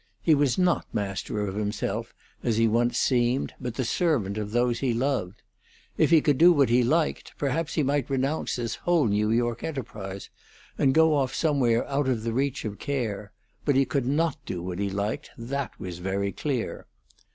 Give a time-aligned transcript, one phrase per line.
[0.19, 2.11] He was not master of himself,
[2.41, 5.43] as he once seemed, but the servant of those he loved;
[5.95, 9.63] if he could do what he liked, perhaps he might renounce this whole New York
[9.63, 10.31] enterprise,
[10.75, 13.31] and go off somewhere out of the reach of care;
[13.63, 16.87] but he could not do what he liked, that was very clear.